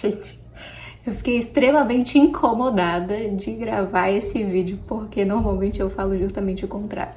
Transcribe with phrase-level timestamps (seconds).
[0.00, 0.40] Gente,
[1.06, 7.12] eu fiquei extremamente incomodada de gravar esse vídeo, porque normalmente eu falo justamente o contrário.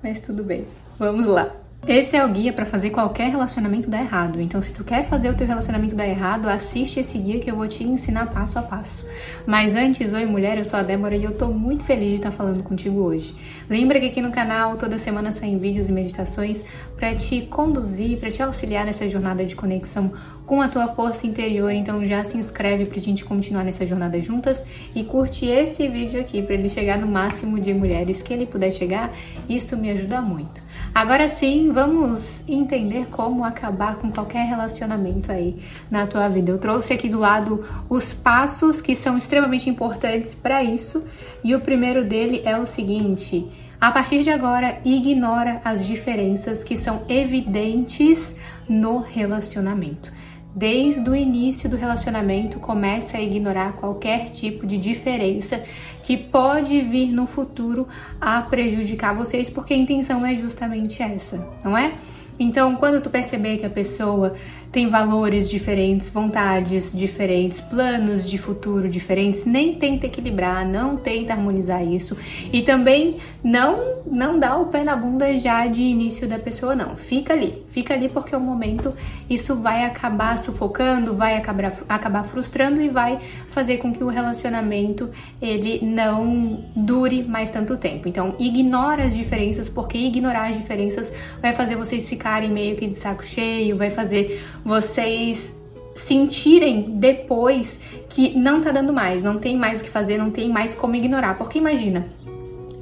[0.00, 0.64] Mas tudo bem,
[0.98, 1.61] vamos lá.
[1.86, 4.40] Esse é o guia para fazer qualquer relacionamento dar errado.
[4.40, 7.56] Então, se tu quer fazer o teu relacionamento dar errado, assiste esse guia que eu
[7.56, 9.04] vou te ensinar passo a passo.
[9.44, 12.30] Mas antes, oi mulher, eu sou a Débora e eu tô muito feliz de estar
[12.30, 13.34] falando contigo hoje.
[13.68, 18.30] Lembra que aqui no canal toda semana saem vídeos e meditações para te conduzir, para
[18.30, 20.12] te auxiliar nessa jornada de conexão
[20.46, 21.72] com a tua força interior.
[21.72, 26.42] Então, já se inscreve pra gente continuar nessa jornada juntas e curte esse vídeo aqui
[26.42, 29.10] para ele chegar no máximo de mulheres que ele puder chegar.
[29.48, 30.70] Isso me ajuda muito.
[30.94, 35.56] Agora sim, vamos entender como acabar com qualquer relacionamento aí
[35.90, 36.50] na tua vida.
[36.50, 41.02] Eu trouxe aqui do lado os passos que são extremamente importantes para isso,
[41.42, 43.48] e o primeiro dele é o seguinte:
[43.80, 50.12] a partir de agora, ignora as diferenças que são evidentes no relacionamento
[50.54, 55.64] desde o início do relacionamento, comece a ignorar qualquer tipo de diferença
[56.02, 57.88] que pode vir no futuro
[58.20, 61.94] a prejudicar vocês, porque a intenção é justamente essa, não é?
[62.38, 64.34] Então, quando tu perceber que a pessoa
[64.72, 71.86] tem valores diferentes, vontades diferentes, planos de futuro diferentes, nem tenta equilibrar, não tenta harmonizar
[71.86, 72.16] isso
[72.50, 76.96] e também não não dá o pé na bunda já de início da pessoa não.
[76.96, 78.94] Fica ali, fica ali porque o momento
[79.28, 85.10] isso vai acabar sufocando, vai acabar acabar frustrando e vai fazer com que o relacionamento
[85.40, 88.08] ele não dure mais tanto tempo.
[88.08, 92.94] Então, ignora as diferenças porque ignorar as diferenças vai fazer vocês ficarem meio que de
[92.94, 95.60] saco cheio, vai fazer vocês
[95.94, 100.48] sentirem depois que não tá dando mais, não tem mais o que fazer, não tem
[100.48, 101.36] mais como ignorar.
[101.36, 102.06] Porque imagina,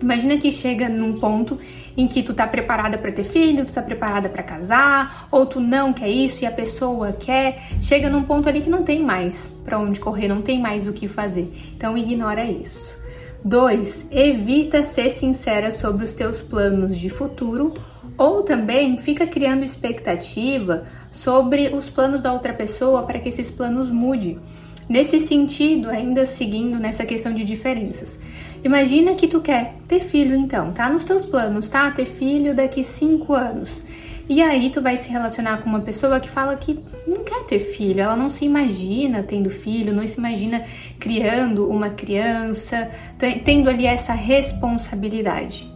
[0.00, 1.58] imagina que chega num ponto
[1.96, 5.60] em que tu tá preparada para ter filho, tu tá preparada para casar, ou tu
[5.60, 9.56] não quer isso e a pessoa quer, chega num ponto ali que não tem mais
[9.64, 11.52] para onde correr, não tem mais o que fazer.
[11.76, 12.98] Então ignora isso.
[13.44, 14.08] 2.
[14.12, 17.72] Evita ser sincera sobre os teus planos de futuro
[18.20, 23.88] ou também fica criando expectativa sobre os planos da outra pessoa para que esses planos
[23.88, 24.38] mudem.
[24.86, 28.22] Nesse sentido, ainda seguindo nessa questão de diferenças.
[28.62, 31.90] Imagina que tu quer ter filho então, tá nos teus planos, tá?
[31.92, 33.82] Ter filho daqui 5 anos.
[34.28, 37.58] E aí tu vai se relacionar com uma pessoa que fala que não quer ter
[37.58, 40.62] filho, ela não se imagina tendo filho, não se imagina
[40.98, 42.90] criando uma criança,
[43.46, 45.69] tendo ali essa responsabilidade.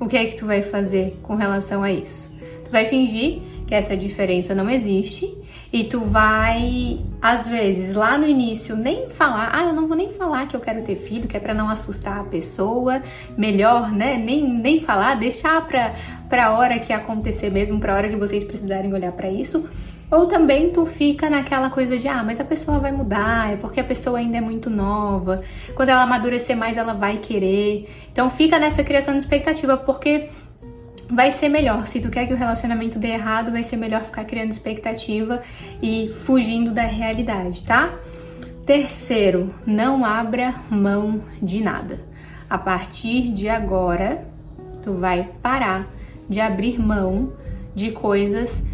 [0.00, 2.34] O que é que tu vai fazer com relação a isso?
[2.64, 5.36] Tu vai fingir que essa diferença não existe
[5.70, 10.10] e tu vai, às vezes, lá no início nem falar, ah, eu não vou nem
[10.10, 13.02] falar que eu quero ter filho, que é para não assustar a pessoa,
[13.36, 14.16] melhor, né?
[14.16, 15.94] Nem, nem falar, deixar pra,
[16.28, 19.68] pra hora que acontecer mesmo, pra hora que vocês precisarem olhar para isso.
[20.10, 23.78] Ou também tu fica naquela coisa de, ah, mas a pessoa vai mudar, é porque
[23.78, 25.44] a pessoa ainda é muito nova.
[25.74, 27.88] Quando ela amadurecer mais, ela vai querer.
[28.10, 30.28] Então fica nessa criação de expectativa, porque
[31.08, 31.86] vai ser melhor.
[31.86, 35.42] Se tu quer que o relacionamento dê errado, vai ser melhor ficar criando expectativa
[35.80, 37.94] e fugindo da realidade, tá?
[38.66, 42.00] Terceiro, não abra mão de nada.
[42.48, 44.24] A partir de agora,
[44.82, 45.88] tu vai parar
[46.28, 47.32] de abrir mão
[47.74, 48.69] de coisas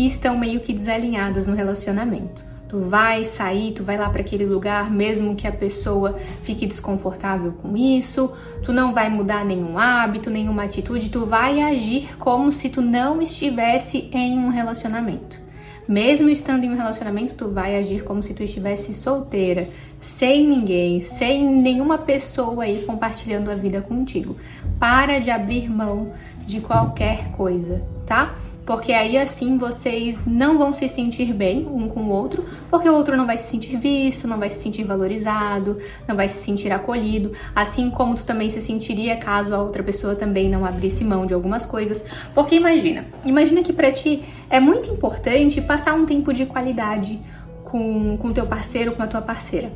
[0.00, 2.42] que estão meio que desalinhadas no relacionamento.
[2.66, 7.52] Tu vai sair, tu vai lá para aquele lugar, mesmo que a pessoa fique desconfortável
[7.52, 8.32] com isso,
[8.64, 13.20] tu não vai mudar nenhum hábito, nenhuma atitude, tu vai agir como se tu não
[13.20, 15.38] estivesse em um relacionamento.
[15.86, 19.68] Mesmo estando em um relacionamento, tu vai agir como se tu estivesse solteira,
[20.00, 24.34] sem ninguém, sem nenhuma pessoa aí compartilhando a vida contigo.
[24.78, 26.14] Para de abrir mão
[26.46, 28.34] de qualquer coisa, tá?
[28.70, 32.94] Porque aí assim vocês não vão se sentir bem um com o outro, porque o
[32.94, 36.70] outro não vai se sentir visto, não vai se sentir valorizado, não vai se sentir
[36.70, 41.26] acolhido, assim como tu também se sentiria caso a outra pessoa também não abrisse mão
[41.26, 42.04] de algumas coisas.
[42.32, 47.18] Porque imagina, imagina que para ti é muito importante passar um tempo de qualidade
[47.64, 49.72] com o teu parceiro, com a tua parceira.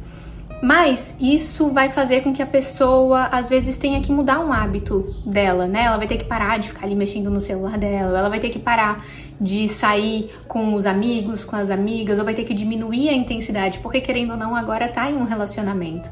[0.64, 5.14] Mas isso vai fazer com que a pessoa às vezes tenha que mudar um hábito
[5.26, 5.84] dela, né?
[5.84, 8.49] Ela vai ter que parar de ficar ali mexendo no celular dela, ela vai ter
[8.49, 9.05] que parar
[9.38, 13.78] de sair com os amigos, com as amigas, ou vai ter que diminuir a intensidade,
[13.81, 16.08] porque querendo ou não, agora tá em um relacionamento.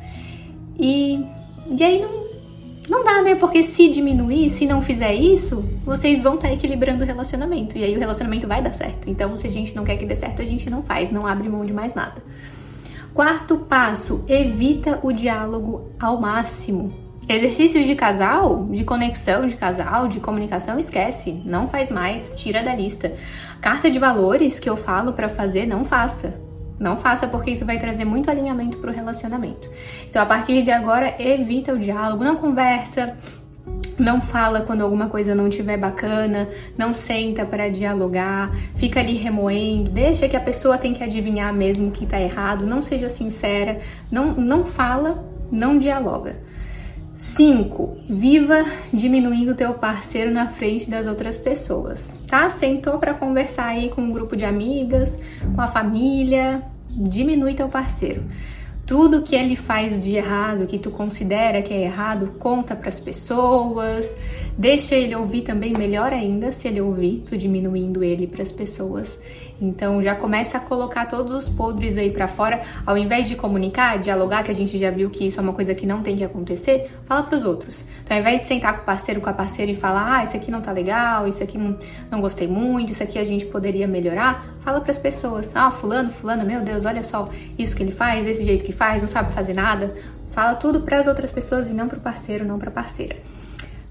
[0.78, 1.24] E,
[1.70, 2.26] e aí não,
[2.90, 3.34] não dá, né?
[3.34, 7.78] Porque se diminuir, se não fizer isso, vocês vão estar tá equilibrando o relacionamento.
[7.78, 9.08] E aí o relacionamento vai dar certo.
[9.08, 11.48] Então, se a gente não quer que dê certo, a gente não faz, não abre
[11.48, 12.22] mão de mais nada.
[13.14, 16.94] Quarto passo, evita o diálogo ao máximo.
[17.28, 22.74] Exercícios de casal, de conexão de casal, de comunicação, esquece, não faz mais, tira da
[22.74, 23.14] lista.
[23.60, 26.40] Carta de valores que eu falo para fazer, não faça.
[26.80, 29.70] Não faça porque isso vai trazer muito alinhamento pro relacionamento.
[30.08, 33.14] Então, a partir de agora, evita o diálogo, não conversa,
[34.02, 39.90] não fala quando alguma coisa não estiver bacana, não senta para dialogar, fica ali remoendo,
[39.90, 43.78] deixa que a pessoa tem que adivinhar mesmo que tá errado, não seja sincera,
[44.10, 46.36] não, não fala, não dialoga.
[47.16, 47.98] 5.
[48.10, 52.50] Viva diminuindo teu parceiro na frente das outras pessoas, tá?
[52.50, 55.22] Sentou para conversar aí com um grupo de amigas,
[55.54, 58.24] com a família, diminui teu parceiro.
[58.92, 63.00] Tudo que ele faz de errado, que tu considera que é errado, conta para as
[63.00, 64.20] pessoas.
[64.58, 69.22] Deixa ele ouvir também, melhor ainda, se ele ouvir, tu diminuindo ele para as pessoas.
[69.62, 73.96] Então já começa a colocar todos os podres aí para fora, ao invés de comunicar,
[73.98, 76.24] dialogar, que a gente já viu que isso é uma coisa que não tem que
[76.24, 77.84] acontecer, fala para os outros.
[78.02, 80.36] Então, ao invés de sentar com o parceiro, com a parceira e falar, ah, isso
[80.36, 81.78] aqui não tá legal, isso aqui não,
[82.10, 86.10] não gostei muito, isso aqui a gente poderia melhorar, fala para as pessoas, ah, fulano,
[86.10, 89.32] fulano, meu Deus, olha só isso que ele faz, desse jeito que faz, não sabe
[89.32, 89.94] fazer nada.
[90.32, 93.16] Fala tudo para as outras pessoas e não para o parceiro, não para a parceira.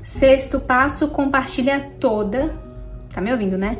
[0.03, 2.55] Sexto passo, compartilha toda,
[3.13, 3.77] tá me ouvindo, né?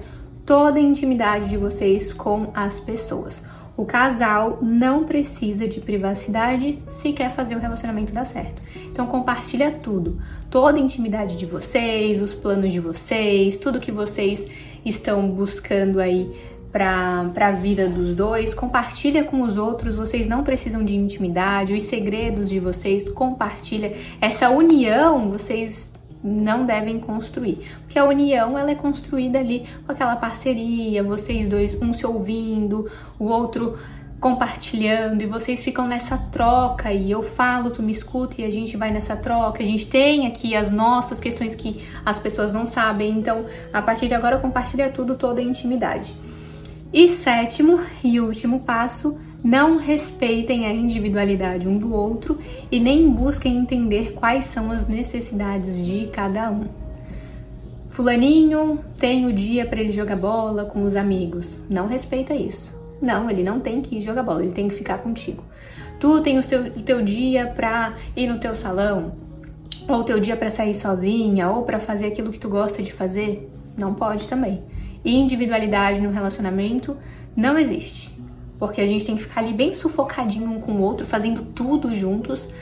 [0.52, 3.46] Toda a intimidade de vocês com as pessoas.
[3.78, 8.62] O casal não precisa de privacidade se quer fazer o relacionamento dar certo.
[8.92, 14.52] Então compartilha tudo, toda a intimidade de vocês, os planos de vocês, tudo que vocês
[14.86, 16.30] estão buscando aí
[16.70, 21.84] para a vida dos dois, compartilha com os outros, vocês não precisam de intimidade, os
[21.84, 23.96] segredos de vocês, compartilha.
[24.20, 25.94] Essa união vocês
[26.24, 27.68] não devem construir.
[27.82, 32.90] Porque a união ela é construída ali com aquela parceria, vocês dois, um se ouvindo,
[33.20, 33.78] o outro
[34.22, 38.78] compartilhando e vocês ficam nessa troca e eu falo, tu me escuta e a gente
[38.78, 39.64] vai nessa troca.
[39.64, 44.08] A gente tem aqui as nossas questões que as pessoas não sabem, então a partir
[44.08, 46.16] de agora compartilha tudo, toda a intimidade.
[46.94, 52.38] E sétimo e último passo, não respeitem a individualidade um do outro
[52.72, 56.66] e nem busquem entender quais são as necessidades de cada um.
[57.88, 61.66] Fulaninho tem o dia para ele jogar bola com os amigos.
[61.70, 62.80] Não respeita isso.
[63.02, 65.44] Não, ele não tem que ir jogar bola, ele tem que ficar contigo.
[66.00, 69.14] Tu tem o teu, o teu dia pra ir no teu salão,
[69.88, 72.94] ou o teu dia para sair sozinha, ou para fazer aquilo que tu gosta de
[72.94, 73.50] fazer.
[73.78, 74.62] Não pode também.
[75.04, 76.96] Individualidade no relacionamento
[77.36, 78.11] não existe
[78.62, 81.96] porque a gente tem que ficar ali bem sufocadinho um com o outro, fazendo tudo
[81.96, 82.54] juntos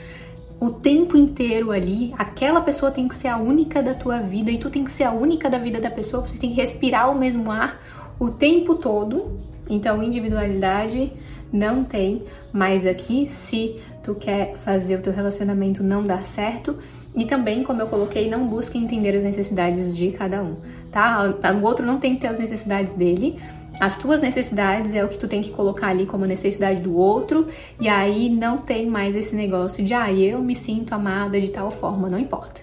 [0.58, 2.14] o tempo inteiro ali.
[2.16, 5.04] Aquela pessoa tem que ser a única da tua vida e tu tem que ser
[5.04, 6.26] a única da vida da pessoa.
[6.26, 7.82] Vocês têm que respirar o mesmo ar
[8.18, 9.38] o tempo todo.
[9.68, 11.12] Então, individualidade
[11.52, 16.78] não tem mais aqui se tu quer fazer o teu relacionamento não dar certo.
[17.14, 20.56] E também, como eu coloquei, não busque entender as necessidades de cada um,
[20.90, 21.34] tá?
[21.60, 23.38] O outro não tem que ter as necessidades dele
[23.80, 27.48] as tuas necessidades é o que tu tem que colocar ali como necessidade do outro,
[27.80, 31.70] e aí não tem mais esse negócio de ah, eu me sinto amada de tal
[31.70, 32.60] forma, não importa.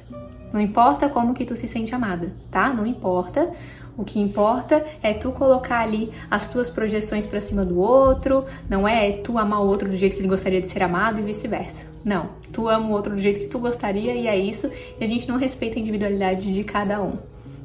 [0.53, 2.71] Não importa como que tu se sente amada, tá?
[2.71, 3.49] Não importa.
[3.97, 8.87] O que importa é tu colocar ali as tuas projeções para cima do outro, não
[8.87, 11.87] é tu amar o outro do jeito que ele gostaria de ser amado e vice-versa.
[12.05, 15.07] Não, tu ama o outro do jeito que tu gostaria e é isso, e a
[15.07, 17.13] gente não respeita a individualidade de cada um,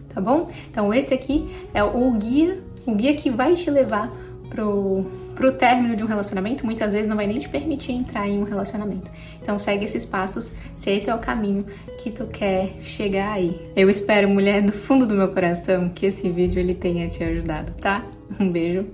[0.08, 0.48] tá bom?
[0.70, 4.11] Então esse aqui é o guia o guia que vai te levar
[4.49, 8.39] pro, pro término de um relacionamento, muitas vezes não vai nem te permitir entrar em
[8.39, 9.10] um relacionamento.
[9.43, 11.65] Então segue esses passos, se esse é o caminho
[12.03, 13.58] que tu quer chegar aí.
[13.74, 17.72] Eu espero, mulher, do fundo do meu coração, que esse vídeo ele tenha te ajudado,
[17.81, 18.05] tá?
[18.39, 18.86] Um beijo,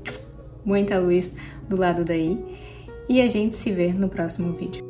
[0.65, 1.37] muita luz
[1.69, 2.39] do lado daí
[3.09, 4.88] e a gente se vê no próximo vídeo.